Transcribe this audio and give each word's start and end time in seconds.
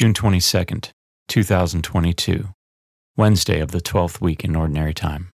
June 0.00 0.14
22nd, 0.14 0.92
2022, 1.28 2.54
Wednesday 3.18 3.60
of 3.60 3.70
the 3.70 3.82
12th 3.82 4.18
week 4.18 4.42
in 4.42 4.56
Ordinary 4.56 4.94
Time. 4.94 5.28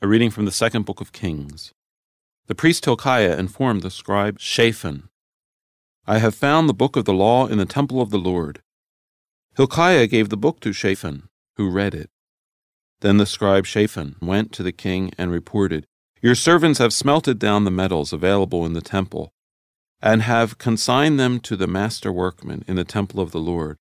A 0.00 0.06
reading 0.06 0.30
from 0.30 0.44
the 0.44 0.52
second 0.52 0.84
book 0.84 1.00
of 1.00 1.10
Kings. 1.10 1.72
The 2.46 2.54
priest 2.54 2.84
Hilkiah 2.84 3.36
informed 3.36 3.82
the 3.82 3.90
scribe 3.90 4.38
Shaphan, 4.38 5.08
I 6.06 6.18
have 6.18 6.36
found 6.36 6.68
the 6.68 6.72
book 6.72 6.94
of 6.94 7.04
the 7.04 7.12
law 7.12 7.48
in 7.48 7.58
the 7.58 7.66
temple 7.66 8.00
of 8.00 8.10
the 8.10 8.18
Lord. 8.18 8.62
Hilkiah 9.56 10.06
gave 10.06 10.28
the 10.28 10.36
book 10.36 10.60
to 10.60 10.72
Shaphan, 10.72 11.24
who 11.56 11.68
read 11.68 11.96
it. 11.96 12.10
Then 13.00 13.16
the 13.16 13.26
scribe 13.26 13.66
Shaphan 13.66 14.14
went 14.22 14.52
to 14.52 14.62
the 14.62 14.70
king 14.70 15.10
and 15.18 15.32
reported, 15.32 15.84
Your 16.22 16.36
servants 16.36 16.78
have 16.78 16.92
smelted 16.92 17.40
down 17.40 17.64
the 17.64 17.72
metals 17.72 18.12
available 18.12 18.64
in 18.64 18.74
the 18.74 18.80
temple, 18.80 19.32
and 20.00 20.22
have 20.22 20.58
consigned 20.58 21.18
them 21.18 21.40
to 21.40 21.56
the 21.56 21.66
master 21.66 22.12
workmen 22.12 22.64
in 22.68 22.76
the 22.76 22.84
temple 22.84 23.20
of 23.20 23.32
the 23.32 23.40
Lord. 23.40 23.76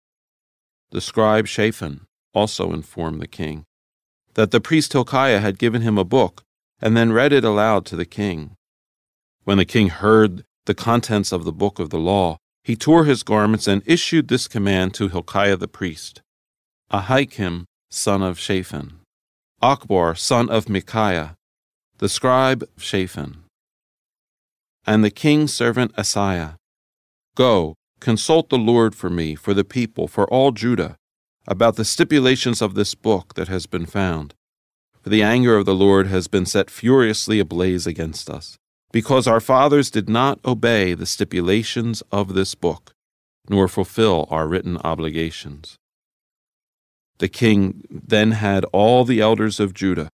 The 0.92 1.02
scribe 1.02 1.48
Shaphan 1.48 2.08
also 2.34 2.72
informed 2.72 3.22
the 3.22 3.28
king 3.28 3.66
that 4.36 4.52
the 4.52 4.62
priest 4.62 4.94
Hilkiah 4.94 5.40
had 5.40 5.58
given 5.58 5.82
him 5.82 5.98
a 5.98 6.04
book, 6.04 6.44
and 6.82 6.96
then 6.96 7.12
read 7.12 7.34
it 7.34 7.44
aloud 7.44 7.86
to 7.88 7.96
the 7.96 8.06
king. 8.06 8.56
When 9.44 9.58
the 9.58 9.66
king 9.66 9.90
heard 9.90 10.44
the 10.66 10.76
contents 10.76 11.32
of 11.32 11.46
the 11.46 11.54
book 11.54 11.80
of 11.80 11.90
the 11.90 12.00
law, 12.00 12.38
he 12.64 12.76
tore 12.76 13.06
his 13.06 13.24
garments 13.24 13.68
and 13.68 13.82
issued 13.86 14.28
this 14.28 14.48
command 14.48 14.94
to 14.96 15.08
Hilkiah 15.08 15.58
the 15.58 15.68
priest 15.68 16.22
Ahikam, 16.92 17.66
son 17.90 18.22
of 18.22 18.38
Shaphan, 18.38 19.00
Achbor, 19.62 20.18
son 20.18 20.50
of 20.50 20.70
Micaiah, 20.70 21.36
the 21.98 22.10
scribe 22.10 22.68
Shaphan, 22.78 23.45
and 24.86 25.04
the 25.04 25.12
king's 25.12 25.54
servant 25.54 25.94
Asaiah, 25.96 26.56
Go, 27.36 27.76
consult 28.00 28.50
the 28.50 28.58
Lord 28.58 28.96
for 28.96 29.10
me, 29.10 29.36
for 29.36 29.54
the 29.54 29.66
people, 29.66 30.08
for 30.08 30.26
all 30.32 30.52
Judah, 30.52 30.96
about 31.48 31.76
the 31.76 31.86
stipulations 31.86 32.62
of 32.62 32.74
this 32.74 32.96
book 32.96 33.34
that 33.36 33.48
has 33.48 33.66
been 33.66 33.86
found. 33.86 34.34
For 35.02 35.10
the 35.10 35.22
anger 35.22 35.58
of 35.58 35.66
the 35.66 35.76
Lord 35.76 36.08
has 36.08 36.28
been 36.28 36.46
set 36.46 36.70
furiously 36.70 37.40
ablaze 37.40 37.86
against 37.86 38.30
us 38.30 38.58
because 38.92 39.28
our 39.28 39.42
fathers 39.42 39.92
did 39.92 40.08
not 40.08 40.40
obey 40.46 40.94
the 40.94 41.06
stipulations 41.06 42.02
of 42.14 42.34
this 42.34 42.56
book, 42.56 42.94
nor 43.50 43.68
fulfill 43.68 44.26
our 44.32 44.48
written 44.48 44.78
obligations. 44.86 45.76
The 47.18 47.28
king 47.28 47.84
then 47.90 48.32
had 48.32 48.64
all 48.72 49.04
the 49.04 49.20
elders 49.20 49.60
of 49.60 49.74
Judah 49.74 50.08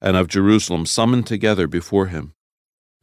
and 0.00 0.16
of 0.16 0.28
Jerusalem 0.28 0.86
summoned 0.86 1.26
together 1.26 1.66
before 1.66 2.06
him. 2.06 2.32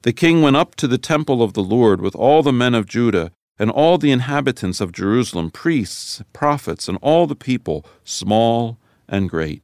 The 0.03 0.13
king 0.13 0.41
went 0.41 0.57
up 0.57 0.75
to 0.75 0.87
the 0.87 0.97
temple 0.97 1.41
of 1.41 1.53
the 1.53 1.63
Lord 1.63 2.01
with 2.01 2.13
all 2.13 2.43
the 2.43 2.51
men 2.51 2.75
of 2.75 2.85
Judah 2.85 3.31
and 3.57 3.71
all 3.71 3.97
the 3.97 4.11
inhabitants 4.11 4.81
of 4.81 4.91
Jerusalem, 4.91 5.49
priests, 5.49 6.21
prophets, 6.33 6.89
and 6.89 6.97
all 7.01 7.25
the 7.25 7.37
people, 7.37 7.85
small 8.03 8.77
and 9.07 9.29
great. 9.29 9.61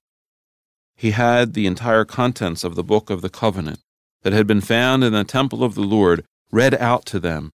He 0.96 1.12
had 1.12 1.54
the 1.54 1.68
entire 1.68 2.06
contents 2.06 2.64
of 2.64 2.76
the 2.76 2.84
book 2.84 3.10
of 3.10 3.22
the 3.22 3.30
covenant 3.30 3.80
that 4.22 4.32
had 4.32 4.48
been 4.48 4.62
found 4.62 5.04
in 5.04 5.12
the 5.12 5.26
temple 5.26 5.62
of 5.62 5.76
the 5.76 5.82
Lord 5.82 6.24
read 6.52 6.74
out 6.76 7.06
to 7.08 7.20
them. 7.20 7.52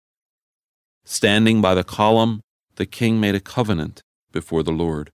Standing 1.04 1.62
by 1.62 1.74
the 1.74 1.84
column, 1.84 2.42
the 2.76 2.86
king 2.86 3.20
made 3.20 3.36
a 3.36 3.40
covenant 3.40 4.04
before 4.32 4.62
the 4.62 4.72
Lord, 4.72 5.10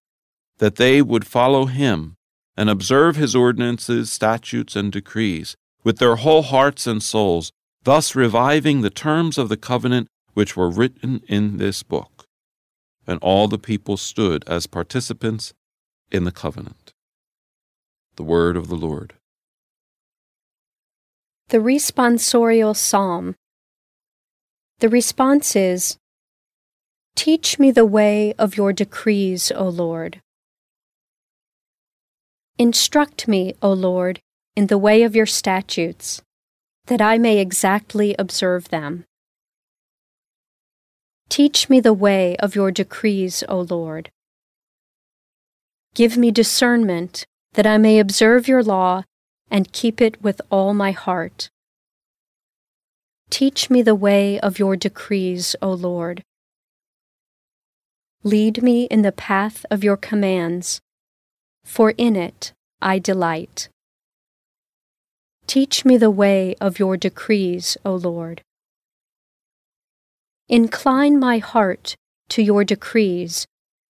that 0.57 0.75
they 0.75 1.01
would 1.01 1.25
follow 1.25 1.67
him 1.67 2.15
and 2.57 2.69
observe 2.69 3.15
his 3.15 3.33
ordinances, 3.33 4.11
statutes, 4.11 4.75
and 4.75 4.91
decrees 4.91 5.55
with 5.85 5.99
their 5.99 6.17
whole 6.17 6.41
hearts 6.41 6.85
and 6.85 7.01
souls, 7.01 7.51
thus 7.83 8.15
reviving 8.15 8.81
the 8.81 8.89
terms 8.89 9.37
of 9.37 9.49
the 9.49 9.57
covenant 9.57 10.07
which 10.33 10.55
were 10.55 10.69
written 10.69 11.21
in 11.27 11.57
this 11.57 11.83
book. 11.83 12.25
And 13.07 13.19
all 13.21 13.47
the 13.47 13.57
people 13.57 13.97
stood 13.97 14.43
as 14.47 14.67
participants 14.67 15.53
in 16.11 16.23
the 16.23 16.31
covenant. 16.31 16.93
The 18.15 18.23
word 18.23 18.55
of 18.55 18.67
the 18.67 18.75
Lord. 18.75 19.13
The 21.49 21.57
responsorial 21.57 22.75
psalm. 22.75 23.35
The 24.79 24.89
response 24.89 25.55
is 25.55 25.97
Teach 27.15 27.59
me 27.59 27.71
the 27.71 27.85
way 27.85 28.33
of 28.37 28.55
your 28.55 28.71
decrees, 28.71 29.51
O 29.51 29.67
Lord. 29.67 30.21
Instruct 32.57 33.27
me, 33.27 33.53
O 33.61 33.73
Lord, 33.73 34.19
in 34.55 34.67
the 34.67 34.77
way 34.77 35.03
of 35.03 35.15
your 35.15 35.25
statutes, 35.25 36.21
that 36.87 37.01
I 37.01 37.17
may 37.17 37.37
exactly 37.37 38.15
observe 38.17 38.69
them. 38.69 39.05
Teach 41.29 41.69
me 41.69 41.79
the 41.79 41.93
way 41.93 42.35
of 42.37 42.55
your 42.55 42.71
decrees, 42.71 43.43
O 43.47 43.61
Lord. 43.61 44.11
Give 45.93 46.17
me 46.17 46.31
discernment, 46.31 47.25
that 47.53 47.65
I 47.65 47.77
may 47.77 47.99
observe 47.99 48.47
your 48.47 48.63
law 48.63 49.03
and 49.49 49.71
keep 49.71 50.01
it 50.01 50.21
with 50.21 50.41
all 50.49 50.73
my 50.73 50.91
heart. 50.91 51.49
Teach 53.29 53.69
me 53.69 53.81
the 53.81 53.95
way 53.95 54.39
of 54.39 54.59
your 54.59 54.75
decrees, 54.75 55.55
O 55.61 55.71
Lord. 55.71 56.23
Lead 58.23 58.61
me 58.61 58.83
in 58.85 59.01
the 59.01 59.11
path 59.11 59.65
of 59.71 59.83
your 59.83 59.97
commands, 59.97 60.79
for 61.63 61.91
in 61.91 62.15
it 62.15 62.53
I 62.81 62.99
delight. 62.99 63.69
Teach 65.51 65.83
me 65.83 65.97
the 65.97 66.09
way 66.09 66.55
of 66.61 66.79
your 66.79 66.95
decrees, 66.95 67.75
O 67.83 67.93
Lord. 67.93 68.41
Incline 70.47 71.19
my 71.19 71.39
heart 71.39 71.97
to 72.29 72.41
your 72.41 72.63
decrees, 72.63 73.45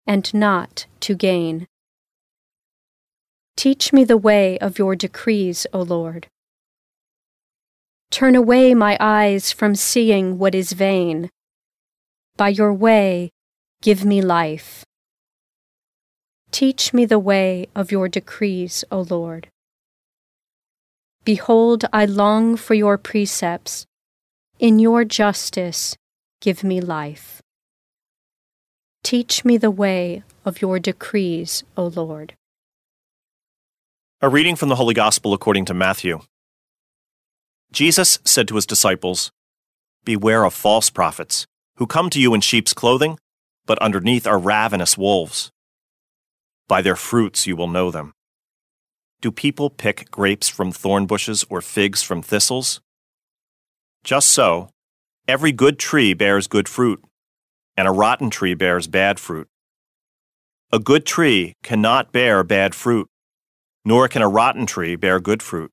and 0.07 0.33
not 0.33 0.87
to 1.01 1.15
gain. 1.15 1.67
Teach 3.59 3.93
me 3.93 4.05
the 4.05 4.17
way 4.17 4.59
of 4.61 4.79
your 4.79 4.97
decrees, 4.97 5.67
O 5.75 5.83
Lord. 5.83 6.29
Turn 8.11 8.35
away 8.35 8.73
my 8.73 8.97
eyes 8.99 9.53
from 9.53 9.75
seeing 9.75 10.39
what 10.39 10.55
is 10.55 10.73
vain. 10.73 11.29
By 12.39 12.49
your 12.49 12.73
way, 12.73 13.33
give 13.83 14.03
me 14.03 14.23
life. 14.23 14.83
Teach 16.53 16.95
me 16.95 17.05
the 17.05 17.19
way 17.19 17.69
of 17.75 17.93
your 17.93 18.09
decrees, 18.09 18.83
O 18.91 19.03
Lord. 19.03 19.51
Behold, 21.25 21.85
I 21.93 22.07
long 22.07 22.57
for 22.57 22.75
your 22.75 22.97
precepts. 22.97 23.87
In 24.59 24.79
your 24.79 25.05
justice, 25.05 25.97
give 26.41 26.65
me 26.65 26.81
life. 26.81 27.43
Teach 29.03 29.45
me 29.45 29.59
the 29.59 29.71
way 29.71 30.23
of 30.45 30.63
your 30.63 30.79
decrees, 30.79 31.63
O 31.77 31.87
Lord. 31.87 32.35
A 34.23 34.29
reading 34.29 34.57
from 34.57 34.69
the 34.69 34.77
Holy 34.77 34.95
Gospel 34.95 35.35
according 35.35 35.67
to 35.67 35.75
Matthew. 35.75 36.21
Jesus 37.73 38.19
said 38.25 38.49
to 38.49 38.57
his 38.57 38.67
disciples, 38.67 39.31
Beware 40.05 40.45
of 40.45 40.55
false 40.55 40.91
prophets, 40.91 41.47
who 41.77 41.87
come 41.87 42.11
to 42.11 42.21
you 42.21 42.35
in 42.35 42.41
sheep's 42.41 42.75
clothing, 42.75 43.19
but 43.67 43.79
underneath 43.79 44.27
are 44.27 44.39
ravenous 44.39 44.97
wolves. 44.97 45.51
By 46.67 46.83
their 46.83 46.97
fruits 46.97 47.47
you 47.47 47.57
will 47.57 47.69
know 47.69 47.91
them. 47.91 48.13
Do 49.21 49.31
people 49.31 49.71
pick 49.71 50.11
grapes 50.11 50.49
from 50.49 50.73
thorn 50.73 51.07
bushes 51.07 51.45
or 51.51 51.61
figs 51.61 52.03
from 52.03 52.23
thistles? 52.23 52.81
Just 54.03 54.31
so, 54.31 54.71
every 55.29 55.53
good 55.53 55.79
tree 55.79 56.15
bears 56.15 56.47
good 56.47 56.69
fruit, 56.69 57.03
and 57.77 57.87
a 57.87 57.93
rotten 57.93 58.31
tree 58.31 58.55
bears 58.55 58.87
bad 58.87 59.21
fruit. 59.21 59.49
A 60.73 60.79
good 60.79 61.05
tree 61.05 61.55
cannot 61.63 62.13
bear 62.13 62.43
bad 62.43 62.75
fruit 62.75 63.11
nor 63.85 64.09
can 64.09 64.23
a 64.23 64.29
rotten 64.29 64.67
tree 64.67 64.97
bear 64.97 65.21
good 65.21 65.43
fruit. 65.43 65.71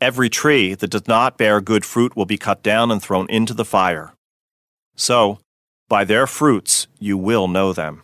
Every 0.00 0.28
tree 0.28 0.74
that 0.74 0.90
does 0.90 1.06
not 1.06 1.38
bear 1.38 1.60
good 1.60 1.84
fruit 1.84 2.16
will 2.16 2.26
be 2.26 2.36
cut 2.36 2.62
down 2.62 2.90
and 2.90 3.02
thrown 3.02 3.28
into 3.30 3.54
the 3.54 3.64
fire. 3.64 4.14
So, 4.96 5.38
by 5.88 6.04
their 6.04 6.26
fruits 6.26 6.86
you 6.98 7.16
will 7.16 7.48
know 7.48 7.72
them. 7.72 8.02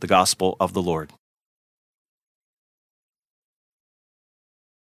The 0.00 0.06
Gospel 0.06 0.56
of 0.60 0.72
the 0.72 0.82
Lord. 0.82 1.12